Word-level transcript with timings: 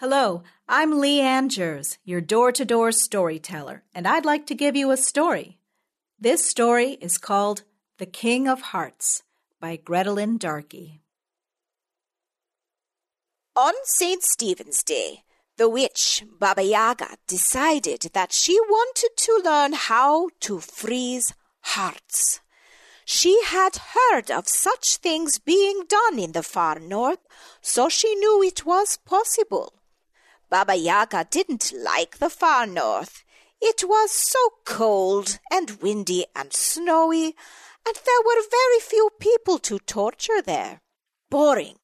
Hello, 0.00 0.44
I'm 0.66 0.98
Lee 0.98 1.20
Angers, 1.20 1.98
your 2.04 2.22
door 2.22 2.52
to 2.52 2.64
door 2.64 2.90
storyteller, 2.90 3.82
and 3.94 4.08
I'd 4.08 4.24
like 4.24 4.46
to 4.46 4.54
give 4.54 4.74
you 4.74 4.90
a 4.90 4.96
story. 4.96 5.58
This 6.18 6.42
story 6.42 6.92
is 7.02 7.18
called 7.18 7.64
The 7.98 8.06
King 8.06 8.48
of 8.48 8.62
Hearts 8.72 9.24
by 9.60 9.76
Gretelyn 9.76 10.38
Darkey. 10.38 11.00
On 13.54 13.74
St. 13.84 14.22
Stephen's 14.22 14.82
Day, 14.82 15.24
the 15.58 15.68
witch 15.68 16.24
Baba 16.38 16.62
Yaga 16.62 17.18
decided 17.26 18.08
that 18.14 18.32
she 18.32 18.58
wanted 18.58 19.10
to 19.18 19.42
learn 19.44 19.74
how 19.74 20.30
to 20.40 20.60
freeze 20.60 21.34
hearts. 21.60 22.40
She 23.04 23.38
had 23.44 23.76
heard 23.94 24.30
of 24.30 24.48
such 24.48 24.96
things 24.96 25.38
being 25.38 25.82
done 25.86 26.18
in 26.18 26.32
the 26.32 26.42
far 26.42 26.78
north, 26.78 27.20
so 27.60 27.90
she 27.90 28.14
knew 28.14 28.42
it 28.42 28.64
was 28.64 28.96
possible. 28.96 29.74
Baba 30.50 30.74
Yaga 30.74 31.28
didn't 31.30 31.72
like 31.72 32.18
the 32.18 32.28
far 32.28 32.66
north. 32.66 33.22
It 33.60 33.84
was 33.84 34.10
so 34.10 34.38
cold 34.64 35.38
and 35.50 35.80
windy 35.80 36.26
and 36.34 36.52
snowy, 36.52 37.36
and 37.86 37.94
there 37.94 38.22
were 38.26 38.42
very 38.50 38.80
few 38.80 39.10
people 39.20 39.58
to 39.60 39.78
torture 39.78 40.42
there. 40.42 40.80
Boring 41.30 41.76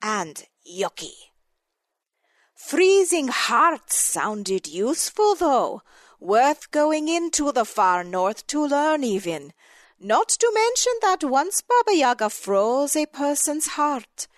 and 0.00 0.42
yucky. 0.66 1.12
Freezing 2.54 3.28
hearts 3.28 4.00
sounded 4.00 4.66
useful, 4.66 5.34
though, 5.34 5.82
worth 6.18 6.70
going 6.70 7.08
into 7.08 7.52
the 7.52 7.66
far 7.66 8.02
north 8.02 8.46
to 8.46 8.66
learn 8.66 9.04
even. 9.04 9.52
Not 10.00 10.30
to 10.30 10.50
mention 10.54 10.92
that 11.02 11.24
once 11.24 11.60
Baba 11.60 11.94
Yaga 11.94 12.30
froze 12.30 12.96
a 12.96 13.04
person's 13.04 13.66
heart, 13.76 14.28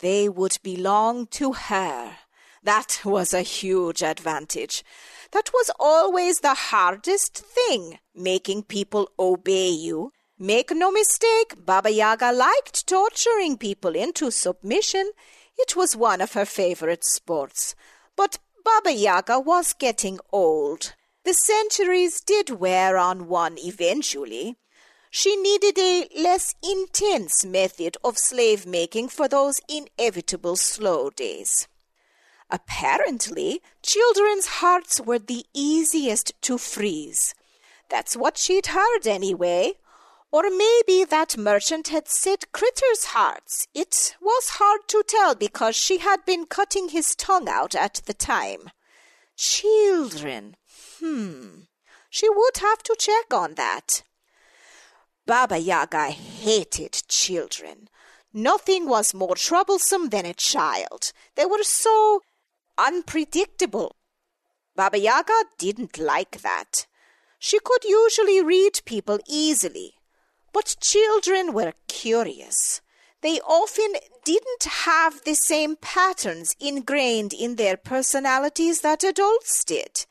they 0.00 0.28
would 0.28 0.58
belong 0.62 1.26
to 1.28 1.52
her. 1.52 2.18
That 2.62 3.00
was 3.04 3.32
a 3.32 3.40
huge 3.40 4.02
advantage. 4.02 4.84
That 5.32 5.50
was 5.54 5.70
always 5.80 6.40
the 6.40 6.54
hardest 6.54 7.38
thing, 7.38 7.98
making 8.14 8.64
people 8.64 9.10
obey 9.18 9.70
you. 9.70 10.12
Make 10.38 10.70
no 10.70 10.90
mistake, 10.90 11.54
Baba 11.64 11.90
Yaga 11.90 12.32
liked 12.32 12.86
torturing 12.86 13.56
people 13.56 13.94
into 13.94 14.30
submission. 14.30 15.12
It 15.58 15.74
was 15.74 15.96
one 15.96 16.20
of 16.20 16.32
her 16.32 16.44
favorite 16.44 17.04
sports. 17.04 17.74
But 18.16 18.38
Baba 18.62 18.92
Yaga 18.92 19.40
was 19.40 19.72
getting 19.72 20.18
old. 20.30 20.94
The 21.24 21.34
centuries 21.34 22.20
did 22.20 22.50
wear 22.50 22.98
on 22.98 23.28
one 23.28 23.56
eventually. 23.58 24.56
She 25.10 25.34
needed 25.36 25.78
a 25.78 26.08
less 26.16 26.54
intense 26.62 27.44
method 27.44 27.96
of 28.04 28.18
slave 28.18 28.66
making 28.66 29.08
for 29.08 29.28
those 29.28 29.60
inevitable 29.68 30.56
slow 30.56 31.10
days. 31.10 31.68
Apparently, 32.50 33.62
children's 33.82 34.46
hearts 34.46 35.00
were 35.00 35.18
the 35.18 35.44
easiest 35.54 36.32
to 36.42 36.58
freeze. 36.58 37.34
That's 37.88 38.16
what 38.16 38.38
she'd 38.38 38.66
heard 38.68 39.06
anyway. 39.06 39.74
Or 40.32 40.44
maybe 40.48 41.04
that 41.04 41.36
merchant 41.36 41.88
had 41.88 42.08
said 42.08 42.52
critters' 42.52 43.06
hearts. 43.06 43.66
It 43.74 44.16
was 44.20 44.58
hard 44.60 44.82
to 44.88 45.02
tell 45.06 45.34
because 45.34 45.74
she 45.74 45.98
had 45.98 46.24
been 46.24 46.46
cutting 46.46 46.90
his 46.90 47.16
tongue 47.16 47.48
out 47.48 47.74
at 47.74 48.02
the 48.06 48.14
time. 48.14 48.70
Children. 49.36 50.56
Hmm. 51.00 51.62
She 52.10 52.28
would 52.28 52.58
have 52.58 52.82
to 52.84 52.96
check 52.98 53.32
on 53.32 53.54
that. 53.54 54.02
Baba 55.26 55.58
Yaga 55.58 56.10
hated 56.10 57.02
children. 57.08 57.88
Nothing 58.32 58.88
was 58.88 59.14
more 59.14 59.34
troublesome 59.34 60.10
than 60.10 60.26
a 60.26 60.34
child. 60.34 61.12
They 61.34 61.46
were 61.46 61.64
so 61.64 62.22
unpredictable. 62.86 63.96
Baba 64.74 64.98
Yaga 64.98 65.44
didn't 65.58 65.98
like 65.98 66.40
that. 66.42 66.86
She 67.38 67.58
could 67.58 67.84
usually 67.84 68.42
read 68.42 68.80
people 68.84 69.18
easily, 69.28 69.94
but 70.52 70.76
children 70.80 71.52
were 71.52 71.74
curious. 71.88 72.80
They 73.22 73.40
often 73.40 73.92
didn't 74.24 74.64
have 74.64 75.22
the 75.24 75.34
same 75.34 75.76
patterns 75.76 76.54
ingrained 76.58 77.32
in 77.32 77.56
their 77.56 77.76
personalities 77.76 78.80
that 78.80 79.04
adults 79.04 79.64
did. 79.64 80.06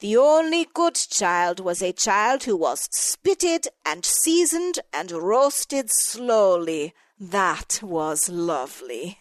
The 0.00 0.16
only 0.16 0.66
good 0.72 0.94
child 0.94 1.60
was 1.60 1.82
a 1.82 1.92
child 1.92 2.44
who 2.44 2.56
was 2.56 2.88
spitted 2.92 3.68
and 3.84 4.04
seasoned 4.04 4.78
and 4.92 5.10
roasted 5.10 5.90
slowly. 5.90 6.94
That 7.18 7.80
was 7.82 8.28
lovely. 8.28 9.18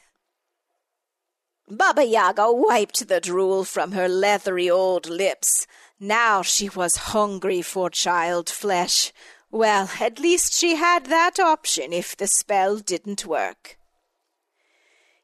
Baba 1.68 2.06
Yaga 2.06 2.52
wiped 2.52 3.08
the 3.08 3.20
drool 3.20 3.64
from 3.64 3.94
her 3.94 4.08
leathery 4.08 4.70
old 4.70 5.08
lips. 5.08 5.66
Now 6.00 6.44
she 6.44 6.70
was 6.70 7.14
hungry 7.14 7.64
for 7.64 7.90
child 7.90 8.52
flesh. 8.52 9.12
Well, 9.50 9.90
at 10.00 10.20
least 10.20 10.54
she 10.54 10.76
had 10.76 11.08
that 11.08 11.40
option 11.40 11.92
if 11.92 12.16
the 12.16 12.28
spell 12.28 12.78
didn't 12.78 13.26
work. 13.26 13.80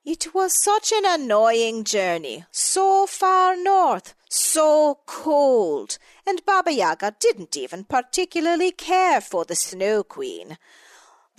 It 0.03 0.33
was 0.33 0.59
such 0.63 0.91
an 0.91 1.05
annoying 1.05 1.83
journey, 1.83 2.45
so 2.49 3.05
far 3.05 3.55
north, 3.55 4.15
so 4.27 5.01
cold, 5.05 5.99
and 6.25 6.43
Baba 6.43 6.73
Yaga 6.73 7.17
didn't 7.19 7.55
even 7.55 7.83
particularly 7.83 8.71
care 8.71 9.21
for 9.21 9.45
the 9.45 9.55
Snow 9.55 10.03
Queen. 10.03 10.57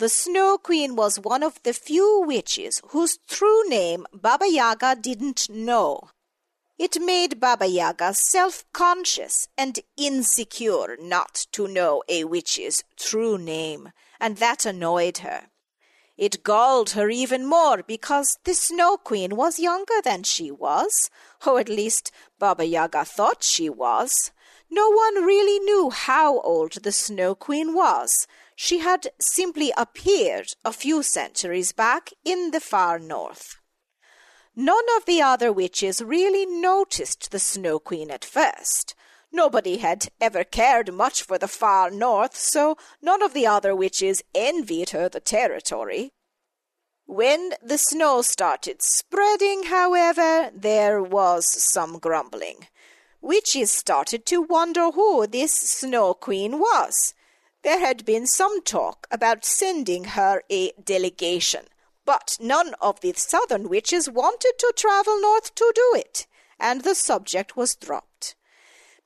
The 0.03 0.09
Snow 0.09 0.57
Queen 0.57 0.97
was 0.97 1.17
one 1.17 1.43
of 1.43 1.63
the 1.63 1.71
few 1.71 2.25
witches 2.27 2.81
whose 2.89 3.19
true 3.25 3.63
name 3.69 4.05
Baba 4.11 4.49
Yaga 4.49 4.97
didn't 4.99 5.49
know. 5.49 6.09
It 6.77 6.99
made 6.99 7.39
Baba 7.39 7.67
Yaga 7.67 8.13
self-conscious 8.13 9.47
and 9.57 9.79
insecure 9.95 10.97
not 10.99 11.45
to 11.53 11.69
know 11.69 12.03
a 12.09 12.25
witch's 12.25 12.83
true 12.97 13.37
name, 13.37 13.93
and 14.19 14.35
that 14.39 14.65
annoyed 14.65 15.19
her. 15.19 15.43
It 16.17 16.43
galled 16.43 16.89
her 16.89 17.09
even 17.09 17.45
more 17.45 17.81
because 17.81 18.37
the 18.43 18.55
Snow 18.55 18.97
Queen 18.97 19.37
was 19.37 19.57
younger 19.57 20.01
than 20.03 20.23
she 20.23 20.51
was, 20.51 21.09
or 21.47 21.61
at 21.61 21.69
least 21.69 22.11
Baba 22.37 22.65
Yaga 22.65 23.05
thought 23.05 23.41
she 23.41 23.69
was. 23.69 24.33
No 24.69 24.89
one 24.89 25.23
really 25.23 25.59
knew 25.59 25.91
how 25.91 26.41
old 26.41 26.83
the 26.83 26.91
Snow 26.91 27.35
Queen 27.35 27.73
was, 27.73 28.27
she 28.55 28.79
had 28.79 29.07
simply 29.19 29.73
appeared 29.77 30.47
a 30.63 30.71
few 30.71 31.03
centuries 31.03 31.71
back 31.71 32.11
in 32.23 32.51
the 32.51 32.59
far 32.59 32.99
north. 32.99 33.57
None 34.55 34.85
of 34.97 35.05
the 35.05 35.21
other 35.21 35.51
witches 35.51 36.01
really 36.01 36.45
noticed 36.45 37.31
the 37.31 37.39
Snow 37.39 37.79
Queen 37.79 38.11
at 38.11 38.23
first. 38.23 38.93
Nobody 39.31 39.77
had 39.77 40.09
ever 40.21 40.43
cared 40.43 40.93
much 40.93 41.23
for 41.23 41.39
the 41.39 41.47
far 41.47 41.89
north, 41.89 42.35
so 42.37 42.77
none 43.01 43.23
of 43.23 43.33
the 43.33 43.47
other 43.47 43.75
witches 43.75 44.21
envied 44.35 44.91
her 44.91 45.09
the 45.09 45.19
territory. 45.19 46.11
When 47.05 47.53
the 47.61 47.79
snow 47.79 48.21
started 48.21 48.81
spreading, 48.81 49.63
however, 49.63 50.51
there 50.55 51.01
was 51.01 51.45
some 51.47 51.97
grumbling. 51.97 52.67
Witches 53.21 53.71
started 53.71 54.25
to 54.27 54.41
wonder 54.41 54.91
who 54.91 55.25
this 55.25 55.53
Snow 55.53 56.13
Queen 56.13 56.59
was. 56.59 57.13
There 57.63 57.79
had 57.79 58.03
been 58.03 58.27
some 58.27 58.61
talk 58.61 59.07
about 59.09 59.45
sending 59.45 60.03
her 60.03 60.43
a 60.49 60.73
delegation, 60.83 61.65
but 62.05 62.37
none 62.39 62.75
of 62.81 62.99
the 62.99 63.13
southern 63.13 63.69
witches 63.69 64.09
wanted 64.09 64.53
to 64.59 64.73
travel 64.75 65.19
north 65.21 65.55
to 65.55 65.71
do 65.73 65.93
it, 65.95 66.27
and 66.59 66.81
the 66.81 66.93
subject 66.93 67.55
was 67.55 67.75
dropped. 67.75 68.35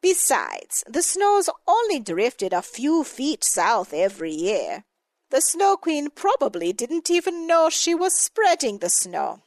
Besides, 0.01 0.83
the 0.87 1.03
snows 1.03 1.49
only 1.67 1.99
drifted 1.99 2.51
a 2.51 2.63
few 2.63 3.03
feet 3.03 3.43
south 3.43 3.93
every 3.93 4.31
year. 4.33 4.85
The 5.29 5.41
Snow 5.41 5.75
Queen 5.75 6.09
probably 6.09 6.71
didn't 6.71 7.11
even 7.11 7.47
know 7.47 7.69
she 7.69 7.93
was 7.93 8.15
spreading 8.15 8.77
the 8.77 8.89
snow. 8.89 9.41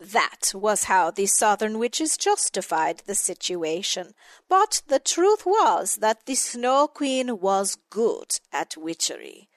That 0.00 0.52
was 0.54 0.84
how 0.84 1.10
the 1.10 1.26
southern 1.26 1.78
witches 1.78 2.16
justified 2.16 3.02
the 3.04 3.14
situation. 3.14 4.14
But 4.48 4.80
the 4.88 4.98
truth 4.98 5.44
was 5.44 5.96
that 5.96 6.24
the 6.24 6.36
Snow 6.36 6.88
Queen 6.88 7.38
was 7.38 7.76
good 7.90 8.40
at 8.50 8.78
witchery. 8.78 9.50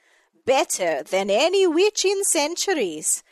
Better 0.45 1.01
than 1.01 1.29
any 1.29 1.65
witch 1.65 2.03
in 2.03 2.25
centuries. 2.25 3.23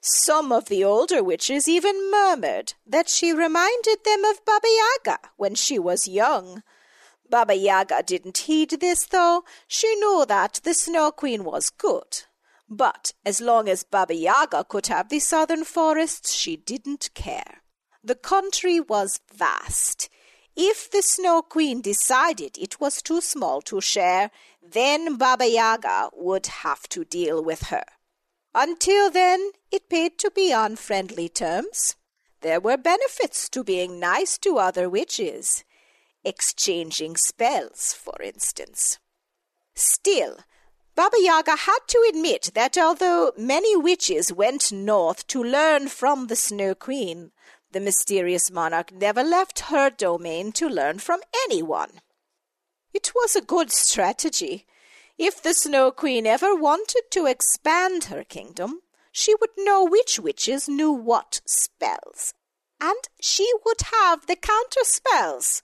Some 0.00 0.52
of 0.52 0.66
the 0.66 0.84
older 0.84 1.24
witches 1.24 1.68
even 1.68 2.08
murmured 2.08 2.74
that 2.86 3.08
she 3.08 3.32
reminded 3.32 4.04
them 4.04 4.24
of 4.24 4.44
Baba 4.44 4.68
Yaga 5.04 5.18
when 5.36 5.56
she 5.56 5.76
was 5.76 6.06
young. 6.06 6.62
Baba 7.28 7.54
Yaga 7.54 8.04
didn't 8.04 8.38
heed 8.38 8.70
this, 8.80 9.06
though. 9.06 9.42
She 9.66 9.92
knew 9.96 10.24
that 10.28 10.60
the 10.62 10.74
Snow 10.74 11.10
Queen 11.10 11.42
was 11.42 11.68
good. 11.68 12.22
But 12.70 13.12
as 13.26 13.40
long 13.40 13.68
as 13.68 13.82
Baba 13.82 14.14
Yaga 14.14 14.62
could 14.64 14.86
have 14.86 15.08
the 15.08 15.18
southern 15.18 15.64
forests, 15.64 16.32
she 16.32 16.56
didn't 16.56 17.10
care. 17.14 17.62
The 18.04 18.14
country 18.14 18.78
was 18.78 19.20
vast. 19.34 20.08
If 20.56 20.88
the 20.88 21.02
Snow 21.02 21.42
Queen 21.42 21.80
decided 21.80 22.56
it 22.56 22.80
was 22.80 23.02
too 23.02 23.20
small 23.20 23.60
to 23.62 23.80
share, 23.80 24.30
then 24.62 25.16
Baba 25.16 25.48
Yaga 25.48 26.10
would 26.14 26.46
have 26.46 26.88
to 26.90 27.04
deal 27.04 27.42
with 27.42 27.64
her. 27.64 27.84
Until 28.54 29.10
then, 29.10 29.50
it 29.72 29.88
paid 29.88 30.18
to 30.18 30.30
be 30.30 30.52
on 30.52 30.76
friendly 30.76 31.28
terms. 31.28 31.96
There 32.40 32.60
were 32.60 32.76
benefits 32.76 33.48
to 33.50 33.64
being 33.64 33.98
nice 33.98 34.38
to 34.38 34.58
other 34.58 34.88
witches, 34.88 35.64
exchanging 36.24 37.16
spells, 37.16 37.92
for 37.92 38.20
instance. 38.22 38.98
Still, 39.74 40.38
Baba 41.00 41.16
Yaga 41.18 41.56
had 41.56 41.78
to 41.86 42.06
admit 42.10 42.50
that 42.52 42.76
although 42.76 43.32
many 43.34 43.74
witches 43.74 44.34
went 44.34 44.70
north 44.70 45.26
to 45.28 45.42
learn 45.42 45.88
from 45.88 46.26
the 46.26 46.36
Snow 46.36 46.74
Queen, 46.74 47.32
the 47.72 47.80
mysterious 47.80 48.50
monarch 48.50 48.92
never 48.92 49.22
left 49.22 49.60
her 49.70 49.88
domain 49.88 50.52
to 50.52 50.68
learn 50.68 50.98
from 50.98 51.22
anyone. 51.46 52.02
It 52.92 53.12
was 53.14 53.34
a 53.34 53.40
good 53.40 53.72
strategy. 53.72 54.66
If 55.16 55.42
the 55.42 55.54
Snow 55.54 55.90
Queen 55.90 56.26
ever 56.26 56.54
wanted 56.54 57.04
to 57.12 57.24
expand 57.24 58.04
her 58.04 58.22
kingdom, 58.22 58.82
she 59.10 59.34
would 59.40 59.56
know 59.56 59.82
which 59.82 60.18
witches 60.18 60.68
knew 60.68 60.92
what 60.92 61.40
spells, 61.46 62.34
and 62.78 63.08
she 63.18 63.50
would 63.64 63.80
have 63.90 64.26
the 64.26 64.36
counter 64.36 64.84
spells. 64.84 65.62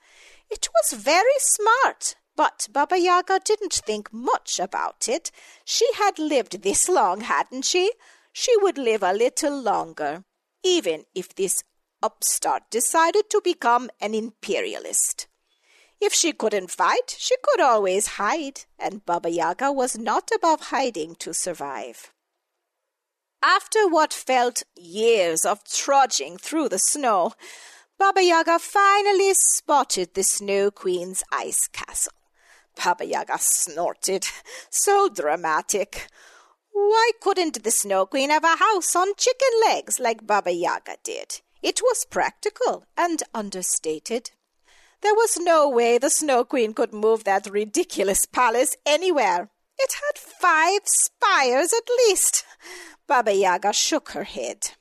It 0.48 0.70
was 0.72 0.98
very 0.98 1.38
smart, 1.40 2.16
but 2.36 2.68
Baba 2.70 2.98
Yaga 2.98 3.40
didn't 3.44 3.72
think 3.72 4.12
much 4.12 4.60
about 4.60 5.08
it. 5.08 5.30
She 5.64 5.88
had 5.96 6.18
lived 6.18 6.62
this 6.62 6.88
long, 6.88 7.22
hadn't 7.22 7.64
she? 7.64 7.92
She 8.32 8.54
would 8.58 8.76
live 8.76 9.02
a 9.02 9.14
little 9.14 9.58
longer, 9.58 10.24
even 10.62 11.04
if 11.14 11.34
this 11.34 11.64
upstart 12.02 12.70
decided 12.70 13.30
to 13.30 13.40
become 13.42 13.90
an 14.00 14.14
imperialist. 14.14 15.26
If 16.00 16.12
she 16.12 16.32
couldn't 16.32 16.70
fight, 16.70 17.16
she 17.18 17.36
could 17.42 17.60
always 17.60 18.06
hide, 18.18 18.66
and 18.78 19.04
Baba 19.06 19.30
Yaga 19.30 19.72
was 19.72 19.96
not 19.96 20.30
above 20.34 20.60
hiding 20.68 21.14
to 21.16 21.32
survive. 21.32 22.12
After 23.42 23.88
what 23.88 24.12
felt 24.12 24.62
years 24.76 25.46
of 25.46 25.64
trudging 25.64 26.36
through 26.36 26.68
the 26.68 26.78
snow, 26.78 27.32
Baba 27.98 28.22
Yaga 28.22 28.58
finally 28.58 29.32
spotted 29.32 30.12
the 30.12 30.22
Snow 30.22 30.70
Queen's 30.70 31.22
ice 31.32 31.66
castle. 31.68 32.12
Baba 32.82 33.04
Yaga 33.04 33.38
snorted. 33.38 34.26
So 34.70 35.08
dramatic. 35.08 36.08
Why 36.72 37.10
couldn't 37.20 37.64
the 37.64 37.70
Snow 37.70 38.06
Queen 38.06 38.30
have 38.30 38.44
a 38.44 38.56
house 38.56 38.94
on 38.94 39.14
chicken 39.16 39.48
legs 39.66 39.98
like 39.98 40.26
Baba 40.26 40.52
Yaga 40.52 40.96
did? 41.02 41.40
It 41.62 41.80
was 41.82 42.04
practical 42.04 42.84
and 42.96 43.22
understated. 43.34 44.30
There 45.00 45.14
was 45.14 45.38
no 45.38 45.68
way 45.68 45.98
the 45.98 46.10
Snow 46.10 46.44
Queen 46.44 46.74
could 46.74 46.92
move 46.92 47.24
that 47.24 47.50
ridiculous 47.50 48.26
palace 48.26 48.76
anywhere. 48.84 49.50
It 49.78 49.94
had 49.94 50.18
five 50.18 50.82
spires 50.84 51.72
at 51.72 51.88
least. 52.06 52.44
Baba 53.06 53.34
Yaga 53.34 53.72
shook 53.72 54.10
her 54.10 54.24
head. 54.24 54.72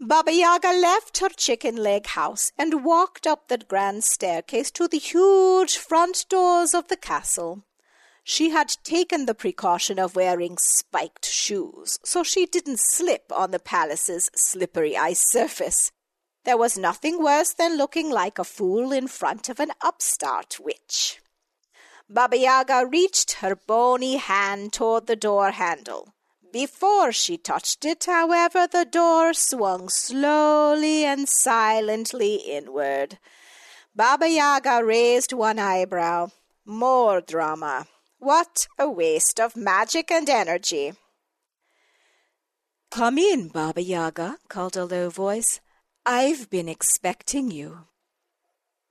Baba 0.00 0.32
Yaga 0.32 0.72
left 0.72 1.18
her 1.18 1.28
chicken 1.28 1.76
leg 1.76 2.06
house 2.08 2.50
and 2.58 2.84
walked 2.84 3.26
up 3.26 3.46
the 3.46 3.58
grand 3.58 4.02
staircase 4.02 4.70
to 4.72 4.88
the 4.88 4.98
huge 4.98 5.76
front 5.76 6.26
doors 6.28 6.74
of 6.74 6.88
the 6.88 6.96
castle. 6.96 7.64
She 8.24 8.50
had 8.50 8.76
taken 8.82 9.26
the 9.26 9.34
precaution 9.34 9.98
of 9.98 10.16
wearing 10.16 10.58
spiked 10.58 11.26
shoes, 11.26 11.98
so 12.04 12.22
she 12.22 12.44
didn't 12.44 12.80
slip 12.80 13.30
on 13.30 13.52
the 13.52 13.58
palace's 13.58 14.30
slippery 14.34 14.96
ice 14.96 15.20
surface. 15.30 15.92
There 16.44 16.56
was 16.56 16.76
nothing 16.76 17.22
worse 17.22 17.52
than 17.52 17.76
looking 17.76 18.10
like 18.10 18.38
a 18.38 18.44
fool 18.44 18.92
in 18.92 19.06
front 19.06 19.48
of 19.48 19.60
an 19.60 19.70
upstart 19.80 20.58
witch. 20.58 21.20
Baba 22.08 22.36
Yaga 22.36 22.86
reached 22.86 23.32
her 23.34 23.54
bony 23.54 24.16
hand 24.16 24.72
toward 24.72 25.06
the 25.06 25.16
door 25.16 25.52
handle. 25.52 26.13
Before 26.54 27.10
she 27.10 27.36
touched 27.36 27.84
it, 27.84 28.04
however, 28.04 28.68
the 28.68 28.84
door 28.84 29.34
swung 29.34 29.88
slowly 29.88 31.04
and 31.04 31.28
silently 31.28 32.36
inward. 32.36 33.18
Baba 33.92 34.28
Yaga 34.28 34.84
raised 34.84 35.32
one 35.32 35.58
eyebrow. 35.58 36.28
More 36.64 37.20
drama. 37.20 37.88
What 38.20 38.68
a 38.78 38.88
waste 38.88 39.40
of 39.40 39.56
magic 39.56 40.12
and 40.12 40.30
energy. 40.30 40.92
Come 42.92 43.18
in, 43.18 43.48
Baba 43.48 43.82
Yaga, 43.82 44.36
called 44.48 44.76
a 44.76 44.84
low 44.84 45.10
voice. 45.10 45.60
I've 46.06 46.48
been 46.50 46.68
expecting 46.68 47.50
you. 47.50 47.88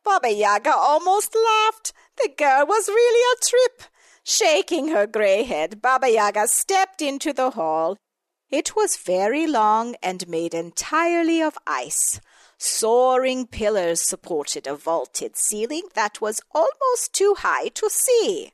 Baba 0.03 0.33
Yaga 0.33 0.73
almost 0.75 1.33
laughed. 1.33 1.93
The 2.17 2.29
girl 2.37 2.65
was 2.67 2.89
really 2.89 3.23
a 3.31 3.39
trip. 3.41 3.89
Shaking 4.25 4.87
her 4.87 5.05
grey 5.05 5.43
head, 5.43 5.81
Baba 5.81 6.09
Yaga 6.09 6.47
stepped 6.47 7.01
into 7.01 7.33
the 7.33 7.51
hall. 7.51 7.97
It 8.49 8.75
was 8.75 8.97
very 8.97 9.47
long 9.47 9.95
and 10.01 10.27
made 10.27 10.53
entirely 10.53 11.41
of 11.41 11.57
ice. 11.67 12.21
Soaring 12.57 13.47
pillars 13.47 14.01
supported 14.01 14.65
a 14.65 14.75
vaulted 14.75 15.35
ceiling 15.35 15.89
that 15.95 16.21
was 16.21 16.39
almost 16.53 17.11
too 17.11 17.35
high 17.39 17.67
to 17.69 17.89
see. 17.89 18.53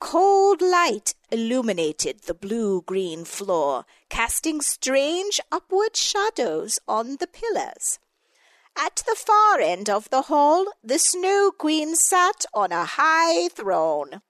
Cold 0.00 0.60
light 0.60 1.14
illuminated 1.30 2.22
the 2.22 2.34
blue 2.34 2.82
green 2.82 3.24
floor, 3.24 3.86
casting 4.10 4.60
strange 4.60 5.40
upward 5.50 5.96
shadows 5.96 6.78
on 6.86 7.16
the 7.16 7.26
pillars. 7.26 7.98
At 8.76 9.02
the 9.06 9.16
far 9.16 9.60
end 9.60 9.88
of 9.88 10.10
the 10.10 10.22
hall, 10.22 10.66
the 10.84 10.98
Snow 10.98 11.50
Queen 11.56 11.96
sat 11.96 12.44
on 12.52 12.72
a 12.72 12.84
high 12.84 13.48
throne. 13.48 14.20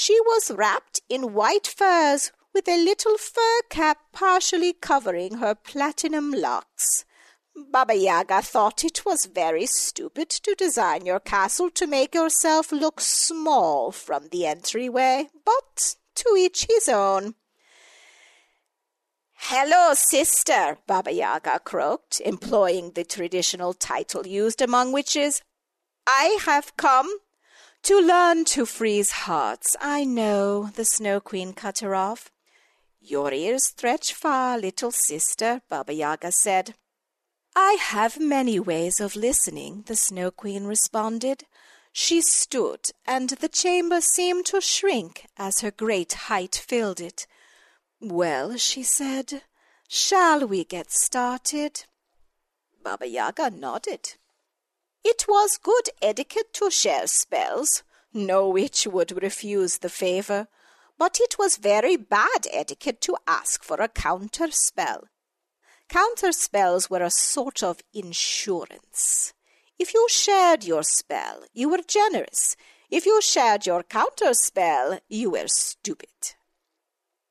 She 0.00 0.20
was 0.20 0.52
wrapped 0.52 1.00
in 1.08 1.34
white 1.34 1.66
furs 1.66 2.30
with 2.54 2.68
a 2.68 2.84
little 2.84 3.18
fur 3.18 3.62
cap 3.68 3.98
partially 4.12 4.72
covering 4.72 5.38
her 5.38 5.56
platinum 5.56 6.30
locks. 6.30 7.04
Baba 7.56 7.96
Yaga 7.96 8.42
thought 8.42 8.84
it 8.84 9.04
was 9.04 9.26
very 9.26 9.66
stupid 9.66 10.30
to 10.30 10.54
design 10.54 11.04
your 11.04 11.18
castle 11.18 11.68
to 11.70 11.88
make 11.88 12.14
yourself 12.14 12.70
look 12.70 13.00
small 13.00 13.90
from 13.90 14.28
the 14.28 14.46
entryway, 14.46 15.30
but 15.44 15.96
to 16.14 16.36
each 16.38 16.66
his 16.70 16.88
own. 16.88 17.34
Hello, 19.32 19.94
sister, 19.94 20.78
Baba 20.86 21.10
Yaga 21.10 21.58
croaked, 21.64 22.20
employing 22.20 22.92
the 22.92 23.02
traditional 23.02 23.74
title 23.74 24.28
used 24.28 24.62
among 24.62 24.92
witches. 24.92 25.42
I 26.06 26.38
have 26.42 26.76
come 26.76 27.18
to 27.88 27.98
learn 28.02 28.44
to 28.44 28.66
freeze 28.66 29.12
hearts, 29.12 29.74
I 29.80 30.04
know, 30.04 30.64
the 30.74 30.84
Snow 30.84 31.20
Queen 31.20 31.54
cut 31.54 31.78
her 31.78 31.94
off. 31.94 32.30
Your 33.00 33.32
ears 33.32 33.64
stretch 33.64 34.12
far, 34.12 34.58
little 34.58 34.90
sister, 34.90 35.62
Baba 35.70 35.94
Yaga 35.94 36.30
said. 36.30 36.74
I 37.56 37.78
have 37.80 38.20
many 38.20 38.60
ways 38.60 39.00
of 39.00 39.16
listening, 39.16 39.84
the 39.86 39.96
Snow 39.96 40.30
Queen 40.30 40.64
responded. 40.64 41.44
She 41.90 42.20
stood, 42.20 42.90
and 43.06 43.30
the 43.30 43.48
chamber 43.48 44.02
seemed 44.02 44.44
to 44.46 44.60
shrink 44.60 45.24
as 45.38 45.60
her 45.60 45.70
great 45.70 46.12
height 46.28 46.56
filled 46.56 47.00
it. 47.00 47.26
Well, 48.02 48.58
she 48.58 48.82
said, 48.82 49.44
shall 49.88 50.46
we 50.46 50.64
get 50.64 50.92
started? 50.92 51.84
Baba 52.84 53.08
Yaga 53.08 53.48
nodded. 53.48 54.16
It 55.10 55.24
was 55.26 55.56
good 55.56 55.88
etiquette 56.02 56.52
to 56.52 56.70
share 56.70 57.06
spells. 57.06 57.82
No 58.12 58.46
witch 58.50 58.86
would 58.86 59.22
refuse 59.22 59.78
the 59.78 59.88
favor. 59.88 60.48
But 60.98 61.18
it 61.18 61.38
was 61.38 61.56
very 61.56 61.96
bad 61.96 62.46
etiquette 62.52 63.00
to 63.02 63.16
ask 63.26 63.64
for 63.64 63.80
a 63.80 63.88
counter 63.88 64.50
spell. 64.50 65.04
Counter 65.88 66.30
spells 66.32 66.90
were 66.90 67.02
a 67.02 67.10
sort 67.10 67.62
of 67.62 67.80
insurance. 67.94 69.32
If 69.78 69.94
you 69.94 70.06
shared 70.10 70.64
your 70.64 70.82
spell, 70.82 71.44
you 71.54 71.70
were 71.70 71.88
generous. 71.88 72.54
If 72.90 73.06
you 73.06 73.22
shared 73.22 73.64
your 73.64 73.84
counter 73.84 74.34
spell, 74.34 75.00
you 75.08 75.30
were 75.30 75.48
stupid. 75.48 76.36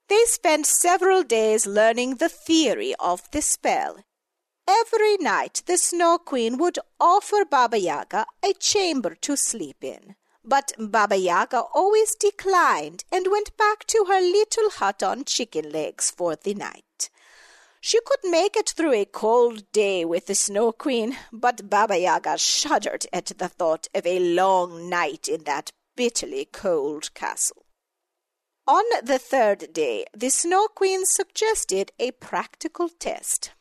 They 0.07 0.23
spent 0.25 0.65
several 0.65 1.21
days 1.21 1.67
learning 1.67 2.15
the 2.15 2.29
theory 2.29 2.95
of 2.99 3.29
the 3.29 3.43
spell 3.43 3.97
Every 4.67 5.15
night 5.17 5.63
the 5.65 5.77
Snow 5.77 6.17
Queen 6.17 6.57
would 6.57 6.77
offer 6.99 7.45
Baba 7.45 7.79
Yaga 7.79 8.25
a 8.43 8.53
chamber 8.53 9.15
to 9.21 9.37
sleep 9.37 9.81
in. 9.81 10.15
But 10.43 10.73
Baba 10.77 11.15
Yaga 11.15 11.61
always 11.73 12.15
declined 12.15 13.05
and 13.09 13.31
went 13.31 13.55
back 13.55 13.85
to 13.87 14.05
her 14.09 14.19
little 14.19 14.69
hut 14.71 15.01
on 15.01 15.23
chicken 15.23 15.71
legs 15.71 16.11
for 16.11 16.35
the 16.35 16.53
night. 16.53 17.09
She 17.79 17.99
could 18.05 18.19
make 18.29 18.57
it 18.57 18.69
through 18.75 18.93
a 18.93 19.05
cold 19.05 19.71
day 19.71 20.03
with 20.03 20.25
the 20.25 20.35
Snow 20.35 20.73
Queen, 20.73 21.15
but 21.31 21.69
Baba 21.69 21.97
Yaga 21.97 22.37
shuddered 22.37 23.05
at 23.13 23.27
the 23.37 23.47
thought 23.47 23.87
of 23.95 24.05
a 24.05 24.19
long 24.19 24.89
night 24.89 25.29
in 25.29 25.45
that 25.45 25.71
bitterly 25.95 26.45
cold 26.45 27.13
castle. 27.13 27.65
On 28.67 28.83
the 29.01 29.17
third 29.17 29.71
day, 29.71 30.05
the 30.13 30.29
Snow 30.29 30.67
Queen 30.67 31.05
suggested 31.05 31.93
a 31.99 32.11
practical 32.11 32.89
test. 32.89 33.51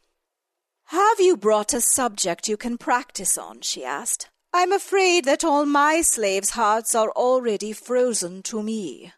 Have 0.97 1.21
you 1.21 1.37
brought 1.37 1.75
a 1.75 1.83
subject 1.83 2.49
you 2.49 2.57
can 2.57 2.79
practice 2.79 3.37
on? 3.37 3.61
she 3.61 3.85
asked. 3.85 4.31
I'm 4.55 4.73
afraid 4.73 5.27
that 5.27 5.45
all 5.45 5.67
my 5.67 6.01
slaves' 6.01 6.57
hearts 6.57 6.95
are 6.95 7.11
already 7.11 7.75
frozen 7.75 8.43
to 8.45 8.63
me. 8.63 9.13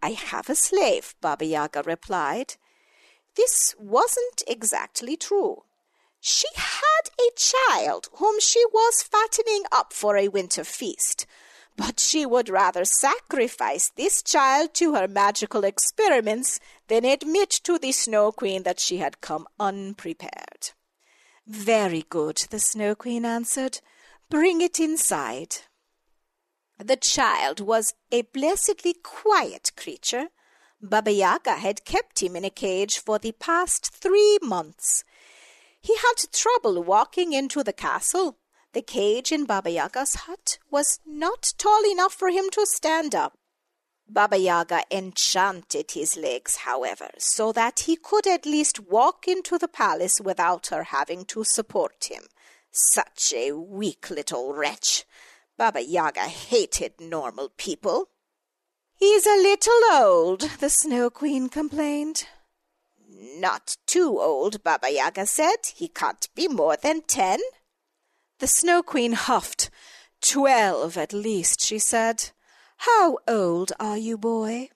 I 0.00 0.10
have 0.10 0.48
a 0.48 0.54
slave, 0.54 1.16
Baba 1.20 1.46
Yaga 1.46 1.82
replied. 1.82 2.54
This 3.34 3.74
wasn't 3.76 4.44
exactly 4.46 5.16
true. 5.16 5.64
She 6.20 6.46
had 6.54 7.10
a 7.18 7.34
child 7.36 8.08
whom 8.18 8.38
she 8.38 8.64
was 8.66 9.02
fattening 9.02 9.64
up 9.72 9.92
for 9.92 10.16
a 10.16 10.28
winter 10.28 10.62
feast, 10.62 11.26
but 11.76 11.98
she 11.98 12.24
would 12.24 12.48
rather 12.48 12.84
sacrifice 12.84 13.90
this 13.96 14.22
child 14.22 14.74
to 14.74 14.94
her 14.94 15.08
magical 15.08 15.64
experiments 15.64 16.60
than 16.92 17.06
admit 17.06 17.48
to 17.48 17.78
the 17.78 17.90
Snow 17.90 18.30
Queen 18.30 18.64
that 18.64 18.78
she 18.78 18.98
had 18.98 19.22
come 19.22 19.48
unprepared. 19.58 20.72
Very 21.46 22.04
good, 22.10 22.36
the 22.50 22.58
Snow 22.58 22.94
Queen 22.94 23.24
answered. 23.24 23.80
Bring 24.28 24.60
it 24.60 24.78
inside. 24.78 25.56
The 26.78 26.96
child 26.96 27.60
was 27.60 27.94
a 28.10 28.20
blessedly 28.34 28.94
quiet 29.02 29.72
creature. 29.74 30.26
Baba 30.82 31.12
Yaga 31.12 31.54
had 31.54 31.86
kept 31.86 32.22
him 32.22 32.36
in 32.36 32.44
a 32.44 32.50
cage 32.50 32.98
for 32.98 33.18
the 33.18 33.32
past 33.32 33.90
three 33.94 34.38
months. 34.42 35.02
He 35.80 35.96
had 35.96 36.30
trouble 36.30 36.82
walking 36.82 37.32
into 37.32 37.62
the 37.62 37.72
castle. 37.72 38.36
The 38.74 38.82
cage 38.82 39.32
in 39.32 39.46
Baba 39.46 39.70
Yaga's 39.70 40.14
hut 40.26 40.58
was 40.70 41.00
not 41.06 41.54
tall 41.56 41.90
enough 41.90 42.12
for 42.12 42.28
him 42.28 42.50
to 42.50 42.66
stand 42.66 43.14
up. 43.14 43.38
Baba 44.12 44.36
Yaga 44.36 44.82
enchanted 44.90 45.92
his 45.92 46.18
legs, 46.18 46.56
however, 46.56 47.08
so 47.16 47.50
that 47.52 47.80
he 47.80 47.96
could 47.96 48.26
at 48.26 48.44
least 48.44 48.78
walk 48.78 49.26
into 49.26 49.56
the 49.56 49.68
palace 49.68 50.20
without 50.20 50.66
her 50.66 50.84
having 50.84 51.24
to 51.26 51.44
support 51.44 52.08
him. 52.10 52.24
Such 52.70 53.32
a 53.34 53.52
weak 53.52 54.10
little 54.10 54.52
wretch. 54.52 55.06
Baba 55.56 55.82
Yaga 55.82 56.26
hated 56.28 57.00
normal 57.00 57.48
people. 57.56 58.10
He's 58.94 59.26
a 59.26 59.42
little 59.42 59.80
old, 59.92 60.40
the 60.60 60.68
Snow 60.68 61.08
Queen 61.08 61.48
complained. 61.48 62.26
Not 63.08 63.78
too 63.86 64.20
old, 64.20 64.62
Baba 64.62 64.90
Yaga 64.92 65.24
said. 65.24 65.72
He 65.74 65.88
can't 65.88 66.28
be 66.34 66.48
more 66.48 66.76
than 66.76 67.00
ten. 67.00 67.40
The 68.40 68.46
Snow 68.46 68.82
Queen 68.82 69.12
huffed. 69.12 69.70
Twelve 70.20 70.98
at 70.98 71.14
least, 71.14 71.62
she 71.62 71.78
said. 71.78 72.30
How 72.84 73.18
old 73.28 73.70
are 73.78 73.96
you, 73.96 74.18
boy? 74.18 74.70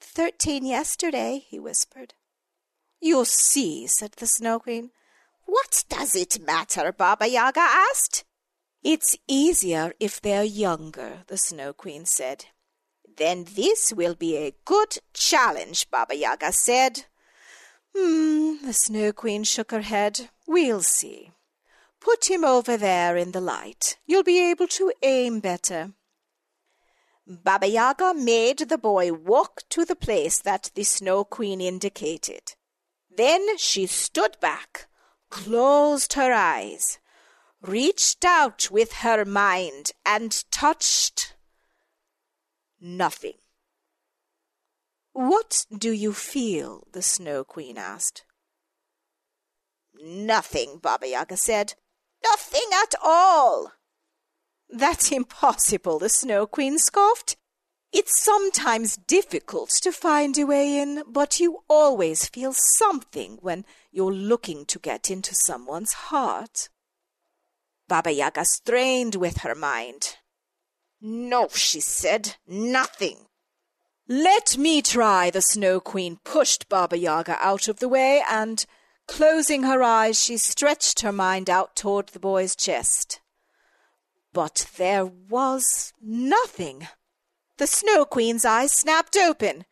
Thirteen 0.00 0.64
yesterday, 0.64 1.44
he 1.46 1.58
whispered. 1.58 2.14
You 3.02 3.26
see, 3.26 3.86
said 3.86 4.12
the 4.12 4.26
Snow 4.26 4.60
Queen. 4.60 4.92
What 5.44 5.84
does 5.90 6.16
it 6.16 6.40
matter? 6.40 6.92
Baba 6.92 7.28
Yaga 7.28 7.60
asked. 7.60 8.24
It's 8.82 9.14
easier 9.28 9.92
if 10.00 10.22
they're 10.22 10.42
younger, 10.42 11.18
the 11.26 11.36
Snow 11.36 11.74
Queen 11.74 12.06
said. 12.06 12.46
Then 13.18 13.44
this 13.44 13.92
will 13.92 14.14
be 14.14 14.38
a 14.38 14.54
good 14.64 14.96
challenge, 15.12 15.90
Baba 15.90 16.16
Yaga 16.16 16.50
said. 16.50 17.04
Hmm, 17.94 18.64
the 18.64 18.72
Snow 18.72 19.12
Queen 19.12 19.44
shook 19.44 19.70
her 19.70 19.82
head. 19.82 20.30
We'll 20.46 20.80
see. 20.80 21.32
Put 22.00 22.30
him 22.30 22.42
over 22.42 22.78
there 22.78 23.18
in 23.18 23.32
the 23.32 23.42
light. 23.42 23.98
You'll 24.06 24.22
be 24.22 24.50
able 24.50 24.68
to 24.68 24.92
aim 25.02 25.40
better. 25.40 25.92
Baba 27.26 27.66
Yaga 27.66 28.14
made 28.14 28.58
the 28.58 28.78
boy 28.78 29.12
walk 29.12 29.62
to 29.70 29.84
the 29.84 29.96
place 29.96 30.38
that 30.38 30.70
the 30.76 30.84
Snow 30.84 31.24
Queen 31.24 31.60
indicated. 31.60 32.54
Then 33.16 33.58
she 33.58 33.86
stood 33.86 34.38
back, 34.40 34.86
closed 35.28 36.12
her 36.12 36.32
eyes, 36.32 37.00
reached 37.60 38.24
out 38.24 38.70
with 38.70 38.92
her 38.98 39.24
mind, 39.24 39.90
and 40.04 40.44
touched 40.52 41.34
nothing. 42.80 43.38
What 45.12 45.66
do 45.76 45.90
you 45.90 46.12
feel? 46.12 46.86
the 46.92 47.02
Snow 47.02 47.42
Queen 47.42 47.76
asked. 47.76 48.24
Nothing, 49.94 50.78
Baba 50.78 51.08
Yaga 51.08 51.36
said. 51.36 51.74
Nothing 52.22 52.68
at 52.72 52.94
all. 53.02 53.72
That's 54.68 55.12
impossible, 55.20 55.98
the 55.98 56.08
Snow 56.08 56.46
Queen 56.46 56.78
scoffed. 56.78 57.36
It's 57.92 58.22
sometimes 58.22 58.96
difficult 58.96 59.70
to 59.82 59.92
find 59.92 60.36
a 60.36 60.44
way 60.44 60.78
in, 60.78 61.02
but 61.08 61.40
you 61.40 61.62
always 61.68 62.28
feel 62.28 62.52
something 62.52 63.38
when 63.40 63.64
you're 63.90 64.12
looking 64.12 64.66
to 64.66 64.78
get 64.78 65.10
into 65.10 65.34
someone's 65.34 65.92
heart. 65.92 66.68
Baba 67.88 68.12
Yaga 68.12 68.44
strained 68.44 69.14
with 69.14 69.38
her 69.38 69.54
mind. 69.54 70.16
No, 71.00 71.48
she 71.48 71.80
said, 71.80 72.36
nothing. 72.46 73.26
Let 74.08 74.58
me 74.58 74.82
try, 74.82 75.30
the 75.30 75.40
Snow 75.40 75.80
Queen 75.80 76.18
pushed 76.24 76.68
Baba 76.68 76.98
Yaga 76.98 77.38
out 77.40 77.68
of 77.68 77.78
the 77.78 77.88
way, 77.88 78.22
and, 78.28 78.64
closing 79.06 79.62
her 79.62 79.82
eyes, 79.82 80.20
she 80.22 80.36
stretched 80.36 81.00
her 81.00 81.12
mind 81.12 81.48
out 81.48 81.76
toward 81.76 82.08
the 82.08 82.20
boy's 82.20 82.56
chest. 82.56 83.20
But 84.36 84.66
there 84.76 85.06
was 85.06 85.94
nothing. 85.98 86.88
The 87.56 87.66
Snow 87.66 88.04
Queen's 88.04 88.44
eyes 88.44 88.70
snapped 88.70 89.16
open. 89.16 89.64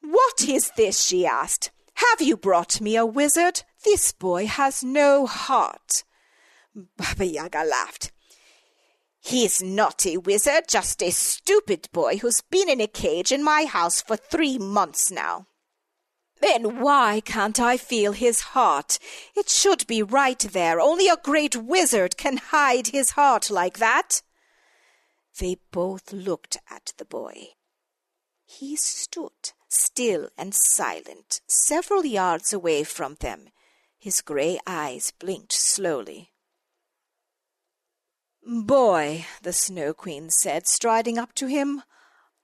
What 0.00 0.42
is 0.48 0.72
this? 0.76 1.04
she 1.04 1.24
asked. 1.24 1.70
Have 1.94 2.20
you 2.20 2.36
brought 2.36 2.80
me 2.80 2.96
a 2.96 3.06
wizard? 3.06 3.62
This 3.84 4.10
boy 4.10 4.46
has 4.46 4.82
no 4.82 5.26
heart. 5.26 6.02
Baba 6.74 7.24
Yaga 7.24 7.62
laughed. 7.62 8.10
He's 9.20 9.62
not 9.62 10.04
a 10.04 10.16
wizard, 10.16 10.64
just 10.68 11.00
a 11.00 11.12
stupid 11.12 11.88
boy 11.92 12.16
who's 12.16 12.40
been 12.40 12.68
in 12.68 12.80
a 12.80 12.88
cage 12.88 13.30
in 13.30 13.44
my 13.44 13.66
house 13.66 14.02
for 14.02 14.16
three 14.16 14.58
months 14.58 15.12
now. 15.12 15.46
Then 16.42 16.80
why 16.80 17.20
can't 17.24 17.60
I 17.60 17.76
feel 17.76 18.12
his 18.12 18.40
heart? 18.40 18.98
It 19.36 19.48
should 19.48 19.86
be 19.86 20.02
right 20.02 20.40
there. 20.40 20.80
Only 20.80 21.08
a 21.08 21.16
great 21.16 21.54
wizard 21.54 22.16
can 22.16 22.36
hide 22.36 22.88
his 22.88 23.12
heart 23.12 23.48
like 23.48 23.78
that. 23.78 24.22
They 25.38 25.58
both 25.70 26.12
looked 26.12 26.58
at 26.68 26.94
the 26.98 27.04
boy. 27.04 27.50
He 28.44 28.74
stood 28.74 29.52
still 29.68 30.30
and 30.36 30.52
silent, 30.52 31.40
several 31.46 32.04
yards 32.04 32.52
away 32.52 32.82
from 32.82 33.14
them. 33.20 33.48
His 33.96 34.20
grey 34.20 34.58
eyes 34.66 35.12
blinked 35.12 35.52
slowly. 35.52 36.32
Boy, 38.44 39.26
the 39.42 39.52
Snow 39.52 39.94
Queen 39.94 40.28
said, 40.28 40.66
striding 40.66 41.18
up 41.18 41.34
to 41.36 41.46
him, 41.46 41.84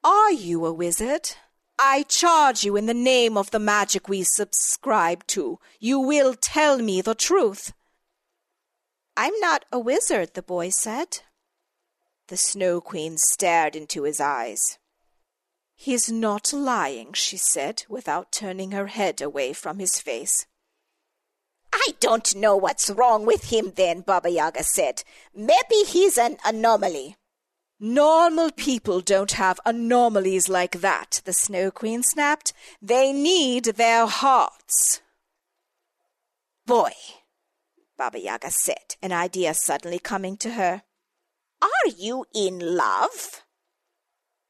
are 0.04 0.30
you 0.30 0.64
a 0.64 0.72
wizard? 0.72 1.32
I 1.78 2.02
charge 2.08 2.64
you 2.64 2.76
in 2.76 2.86
the 2.86 2.94
name 2.94 3.36
of 3.36 3.52
the 3.52 3.60
magic 3.60 4.08
we 4.08 4.24
subscribe 4.24 5.24
to, 5.28 5.60
you 5.78 6.00
will 6.00 6.34
tell 6.34 6.78
me 6.78 7.00
the 7.00 7.14
truth. 7.14 7.72
I'm 9.16 9.38
not 9.40 9.64
a 9.70 9.78
wizard, 9.78 10.34
the 10.34 10.42
boy 10.42 10.70
said. 10.70 11.20
The 12.26 12.36
Snow 12.36 12.80
Queen 12.80 13.16
stared 13.16 13.76
into 13.76 14.02
his 14.02 14.20
eyes. 14.20 14.78
He's 15.76 16.10
not 16.10 16.52
lying, 16.52 17.12
she 17.12 17.36
said, 17.36 17.84
without 17.88 18.32
turning 18.32 18.72
her 18.72 18.88
head 18.88 19.22
away 19.22 19.52
from 19.52 19.78
his 19.78 20.00
face. 20.00 20.46
I 21.72 21.94
don't 22.00 22.34
know 22.34 22.56
what's 22.56 22.90
wrong 22.90 23.24
with 23.24 23.50
him 23.50 23.72
then, 23.76 24.00
Baba 24.00 24.30
Yaga 24.30 24.64
said. 24.64 25.04
Maybe 25.32 25.84
he's 25.86 26.18
an 26.18 26.38
anomaly. 26.44 27.16
Normal 27.80 28.50
people 28.50 29.00
don't 29.00 29.32
have 29.32 29.60
anomalies 29.64 30.48
like 30.48 30.80
that, 30.80 31.22
the 31.24 31.32
Snow 31.32 31.70
Queen 31.70 32.02
snapped. 32.02 32.52
They 32.82 33.12
need 33.12 33.64
their 33.64 34.06
hearts. 34.06 35.00
Boy, 36.66 36.90
Baba 37.96 38.18
Yaga 38.18 38.50
said, 38.50 38.96
an 39.00 39.12
idea 39.12 39.54
suddenly 39.54 40.00
coming 40.00 40.36
to 40.38 40.50
her. 40.50 40.82
Are 41.62 41.88
you 41.96 42.26
in 42.34 42.58
love? 42.76 43.44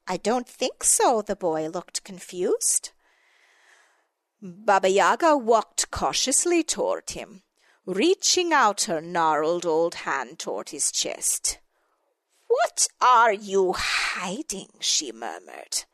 I 0.06 0.16
don't 0.16 0.48
think 0.48 0.82
so, 0.82 1.20
the 1.20 1.36
boy 1.36 1.68
looked 1.68 2.04
confused. 2.04 2.92
Baba 4.40 4.88
Yaga 4.88 5.36
walked 5.36 5.90
cautiously 5.90 6.62
toward 6.62 7.10
him, 7.10 7.42
reaching 7.84 8.54
out 8.54 8.82
her 8.82 9.02
gnarled 9.02 9.66
old 9.66 9.96
hand 9.96 10.38
toward 10.38 10.70
his 10.70 10.90
chest. 10.90 11.58
What 12.78 12.88
are 13.00 13.32
you 13.32 13.74
hiding? 13.76 14.68
she 14.78 15.10
murmured. 15.10 15.84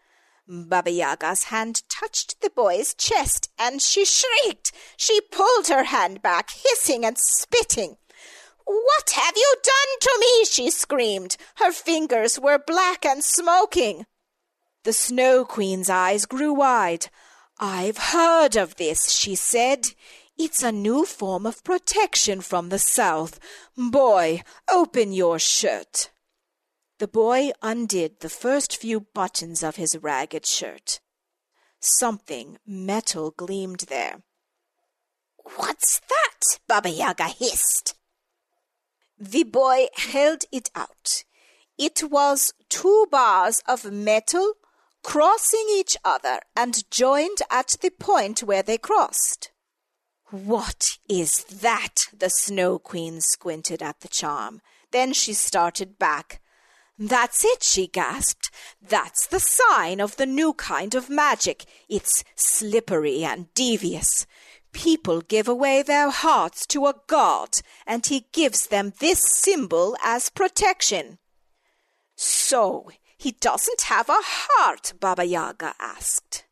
Baba 0.46 0.90
Yaga's 0.90 1.44
hand 1.44 1.82
touched 1.88 2.42
the 2.42 2.50
boy's 2.50 2.92
chest, 2.92 3.50
and 3.58 3.80
she 3.80 4.04
shrieked. 4.04 4.70
She 4.98 5.22
pulled 5.22 5.68
her 5.68 5.84
hand 5.84 6.20
back, 6.20 6.50
hissing 6.50 7.06
and 7.06 7.16
spitting. 7.16 7.96
What 8.66 9.10
have 9.16 9.34
you 9.34 9.54
done 9.62 9.98
to 9.98 10.16
me? 10.20 10.44
she 10.44 10.70
screamed. 10.70 11.38
Her 11.54 11.72
fingers 11.72 12.38
were 12.38 12.58
black 12.58 13.06
and 13.06 13.24
smoking. 13.24 14.04
The 14.82 14.92
Snow 14.92 15.46
Queen's 15.46 15.88
eyes 15.88 16.26
grew 16.26 16.52
wide. 16.52 17.06
I've 17.58 18.12
heard 18.12 18.56
of 18.56 18.76
this, 18.76 19.10
she 19.10 19.36
said. 19.36 19.86
It's 20.36 20.62
a 20.62 20.70
new 20.70 21.06
form 21.06 21.46
of 21.46 21.64
protection 21.64 22.42
from 22.42 22.68
the 22.68 22.78
south. 22.78 23.40
Boy, 23.74 24.42
open 24.70 25.14
your 25.14 25.38
shirt. 25.38 26.10
The 27.04 27.08
boy 27.08 27.50
undid 27.60 28.20
the 28.20 28.30
first 28.30 28.78
few 28.78 29.00
buttons 29.00 29.62
of 29.62 29.76
his 29.76 29.94
ragged 29.94 30.46
shirt. 30.46 31.00
Something 31.78 32.56
metal 32.66 33.30
gleamed 33.30 33.80
there. 33.90 34.22
What's 35.56 36.00
that? 36.08 36.60
Baba 36.66 36.88
Yaga 36.88 37.24
hissed. 37.24 37.94
The 39.18 39.42
boy 39.42 39.88
held 39.96 40.44
it 40.50 40.70
out. 40.74 41.24
It 41.76 42.04
was 42.10 42.54
two 42.70 43.06
bars 43.10 43.62
of 43.68 43.92
metal 43.92 44.54
crossing 45.02 45.66
each 45.72 45.98
other 46.06 46.40
and 46.56 46.90
joined 46.90 47.42
at 47.50 47.76
the 47.82 47.90
point 47.90 48.42
where 48.42 48.62
they 48.62 48.78
crossed. 48.78 49.50
What 50.30 50.96
is 51.06 51.44
that? 51.44 52.06
The 52.18 52.30
Snow 52.30 52.78
Queen 52.78 53.20
squinted 53.20 53.82
at 53.82 54.00
the 54.00 54.08
charm. 54.08 54.62
Then 54.90 55.12
she 55.12 55.34
started 55.34 55.98
back. 55.98 56.40
That's 56.98 57.44
it, 57.44 57.62
she 57.62 57.88
gasped. 57.88 58.50
That's 58.80 59.26
the 59.26 59.40
sign 59.40 60.00
of 60.00 60.16
the 60.16 60.26
new 60.26 60.52
kind 60.52 60.94
of 60.94 61.10
magic. 61.10 61.64
It's 61.88 62.22
slippery 62.36 63.24
and 63.24 63.52
devious. 63.54 64.26
People 64.72 65.20
give 65.20 65.48
away 65.48 65.82
their 65.82 66.10
hearts 66.10 66.66
to 66.66 66.86
a 66.86 66.94
god, 67.06 67.60
and 67.86 68.06
he 68.06 68.26
gives 68.32 68.68
them 68.68 68.92
this 69.00 69.20
symbol 69.20 69.96
as 70.04 70.30
protection. 70.30 71.18
So, 72.16 72.90
he 73.16 73.32
doesn't 73.32 73.82
have 73.82 74.08
a 74.08 74.18
heart, 74.20 74.92
Baba 75.00 75.24
Yaga 75.24 75.74
asked. 75.80 76.44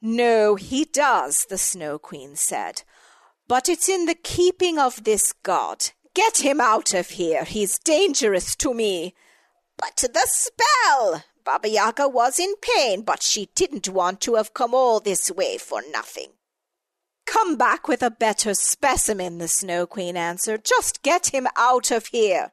No, 0.00 0.54
he 0.54 0.84
does, 0.84 1.46
the 1.46 1.58
Snow 1.58 1.98
Queen 1.98 2.36
said. 2.36 2.82
But 3.48 3.68
it's 3.68 3.88
in 3.88 4.06
the 4.06 4.14
keeping 4.14 4.78
of 4.78 5.04
this 5.04 5.32
god. 5.42 5.90
Get 6.14 6.38
him 6.38 6.60
out 6.60 6.94
of 6.94 7.10
here. 7.10 7.44
He's 7.44 7.78
dangerous 7.78 8.56
to 8.56 8.72
me. 8.72 9.14
But 9.78 9.96
the 9.96 10.26
spell! 10.26 11.24
Baba 11.44 11.68
Yaga 11.68 12.08
was 12.08 12.38
in 12.38 12.54
pain, 12.60 13.02
but 13.02 13.22
she 13.22 13.50
didn't 13.54 13.88
want 13.88 14.20
to 14.22 14.34
have 14.34 14.54
come 14.54 14.74
all 14.74 15.00
this 15.00 15.30
way 15.30 15.58
for 15.58 15.82
nothing. 15.90 16.32
Come 17.26 17.56
back 17.56 17.86
with 17.86 18.02
a 18.02 18.10
better 18.10 18.54
specimen, 18.54 19.38
the 19.38 19.48
Snow 19.48 19.86
Queen 19.86 20.16
answered. 20.16 20.64
Just 20.64 21.02
get 21.02 21.28
him 21.34 21.46
out 21.56 21.90
of 21.90 22.06
here. 22.06 22.52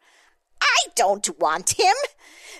I 0.61 0.89
don't 0.95 1.39
want 1.39 1.79
him. 1.79 1.95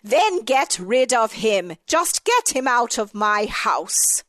Then 0.04 0.44
get 0.44 0.80
rid 0.80 1.14
of 1.14 1.34
him. 1.34 1.74
Just 1.88 2.24
get 2.24 2.56
him 2.56 2.68
out 2.68 2.98
of 2.98 3.14
my 3.14 3.46
house. 3.46 4.24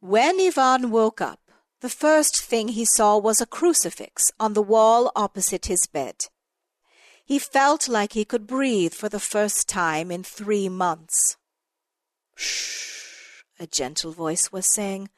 When 0.00 0.40
Ivan 0.40 0.90
woke 0.90 1.20
up, 1.20 1.40
the 1.80 1.88
first 1.88 2.40
thing 2.40 2.68
he 2.68 2.84
saw 2.84 3.18
was 3.18 3.40
a 3.40 3.46
crucifix 3.46 4.30
on 4.38 4.52
the 4.52 4.62
wall 4.62 5.10
opposite 5.16 5.66
his 5.66 5.86
bed. 5.86 6.26
He 7.26 7.40
felt 7.40 7.88
like 7.88 8.12
he 8.12 8.24
could 8.24 8.46
breathe 8.46 8.94
for 8.94 9.08
the 9.08 9.18
first 9.18 9.68
time 9.68 10.12
in 10.12 10.22
three 10.22 10.68
months. 10.68 11.36
Shh, 12.36 13.42
a 13.58 13.66
gentle 13.66 14.12
voice 14.12 14.52
was 14.52 14.72
saying. 14.72 15.10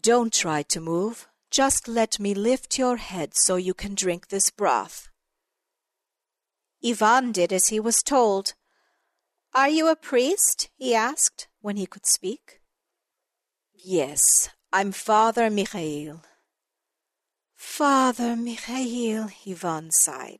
Don't 0.00 0.32
try 0.32 0.62
to 0.62 0.80
move. 0.80 1.26
Just 1.50 1.88
let 1.88 2.20
me 2.20 2.34
lift 2.34 2.78
your 2.78 2.98
head 2.98 3.34
so 3.34 3.56
you 3.56 3.74
can 3.74 3.96
drink 3.96 4.28
this 4.28 4.50
broth. 4.50 5.08
Ivan 6.84 7.32
did 7.32 7.52
as 7.52 7.66
he 7.66 7.80
was 7.80 8.00
told. 8.04 8.54
Are 9.52 9.68
you 9.68 9.88
a 9.88 9.96
priest? 9.96 10.70
he 10.76 10.94
asked 10.94 11.48
when 11.60 11.76
he 11.76 11.84
could 11.84 12.06
speak. 12.06 12.60
Yes, 13.74 14.50
I'm 14.72 14.92
Father 14.92 15.50
Michael. 15.50 16.22
Father 17.56 18.36
Michael, 18.36 19.30
Ivan 19.44 19.90
sighed. 19.90 20.38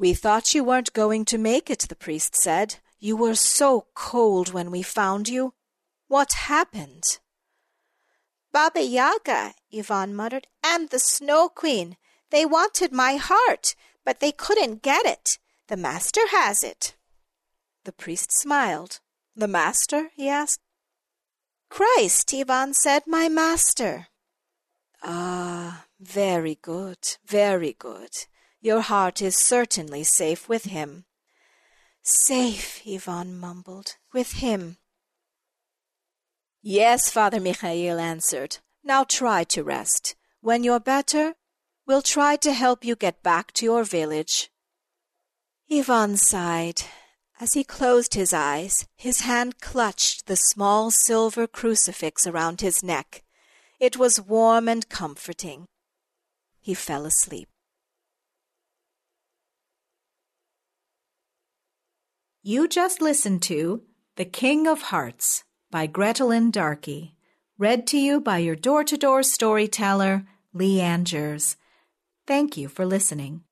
We 0.00 0.14
thought 0.14 0.54
you 0.54 0.64
weren't 0.64 0.94
going 0.94 1.26
to 1.26 1.36
make 1.36 1.68
it, 1.68 1.80
the 1.80 1.94
priest 1.94 2.34
said. 2.34 2.76
You 2.98 3.18
were 3.18 3.34
so 3.34 3.84
cold 3.94 4.50
when 4.50 4.70
we 4.70 4.80
found 4.82 5.28
you. 5.28 5.52
What 6.08 6.32
happened? 6.48 7.18
Baba 8.50 8.82
Yaga, 8.82 9.52
Ivan 9.70 10.14
muttered, 10.14 10.46
and 10.64 10.88
the 10.88 10.98
Snow 10.98 11.50
Queen. 11.50 11.98
They 12.30 12.46
wanted 12.46 12.92
my 12.92 13.16
heart, 13.16 13.74
but 14.02 14.20
they 14.20 14.32
couldn't 14.32 14.80
get 14.80 15.04
it. 15.04 15.38
The 15.68 15.76
master 15.76 16.28
has 16.30 16.64
it. 16.64 16.96
The 17.84 17.92
priest 17.92 18.32
smiled. 18.32 19.00
The 19.36 19.48
master? 19.48 20.12
he 20.16 20.30
asked. 20.30 20.62
Christ, 21.68 22.32
Ivan 22.32 22.72
said, 22.72 23.02
my 23.06 23.28
master. 23.28 24.06
Ah, 25.02 25.84
very 26.00 26.54
good, 26.54 27.18
very 27.26 27.76
good. 27.78 28.26
Your 28.60 28.82
heart 28.82 29.22
is 29.22 29.36
certainly 29.36 30.04
safe 30.04 30.48
with 30.48 30.64
him. 30.64 31.04
Safe, 32.02 32.82
Ivan 32.86 33.38
mumbled, 33.38 33.96
with 34.12 34.32
him. 34.34 34.76
Yes, 36.62 37.08
Father 37.08 37.40
Michael 37.40 37.98
answered. 37.98 38.58
Now 38.84 39.04
try 39.04 39.44
to 39.44 39.64
rest. 39.64 40.14
When 40.42 40.62
you're 40.62 40.80
better, 40.80 41.34
we'll 41.86 42.02
try 42.02 42.36
to 42.36 42.52
help 42.52 42.84
you 42.84 42.96
get 42.96 43.22
back 43.22 43.52
to 43.54 43.64
your 43.64 43.84
village. 43.84 44.50
Ivan 45.70 46.18
sighed. 46.18 46.82
As 47.40 47.54
he 47.54 47.64
closed 47.64 48.12
his 48.12 48.34
eyes, 48.34 48.86
his 48.96 49.20
hand 49.20 49.60
clutched 49.60 50.26
the 50.26 50.36
small 50.36 50.90
silver 50.90 51.46
crucifix 51.46 52.26
around 52.26 52.60
his 52.60 52.82
neck. 52.82 53.22
It 53.78 53.96
was 53.96 54.20
warm 54.20 54.68
and 54.68 54.86
comforting. 54.90 55.66
He 56.60 56.74
fell 56.74 57.06
asleep. 57.06 57.48
You 62.42 62.68
just 62.68 63.02
listened 63.02 63.42
to 63.42 63.82
The 64.16 64.24
King 64.24 64.66
of 64.66 64.80
Hearts 64.80 65.44
by 65.70 65.86
Gretelyn 65.86 66.50
Darkey, 66.50 67.12
read 67.58 67.86
to 67.88 67.98
you 67.98 68.18
by 68.18 68.38
your 68.38 68.56
door 68.56 68.82
to 68.82 68.96
door 68.96 69.22
storyteller, 69.22 70.24
Lee 70.54 70.80
Angers. 70.80 71.58
Thank 72.26 72.56
you 72.56 72.68
for 72.68 72.86
listening. 72.86 73.42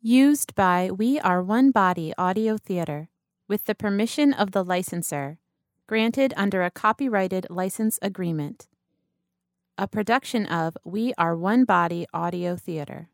Used 0.00 0.54
by 0.54 0.92
We 0.92 1.18
Are 1.18 1.42
One 1.42 1.72
Body 1.72 2.14
Audio 2.16 2.56
Theater 2.56 3.08
with 3.48 3.64
the 3.64 3.74
permission 3.74 4.32
of 4.32 4.52
the 4.52 4.62
licensor, 4.62 5.38
granted 5.88 6.32
under 6.36 6.62
a 6.62 6.70
copyrighted 6.70 7.48
license 7.50 7.98
agreement. 8.00 8.68
A 9.76 9.88
production 9.88 10.46
of 10.46 10.76
We 10.84 11.14
Are 11.18 11.36
One 11.36 11.64
Body 11.64 12.06
Audio 12.14 12.54
Theater. 12.54 13.08